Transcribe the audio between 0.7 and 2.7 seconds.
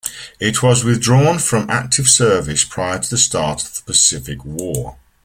withdrawn from active service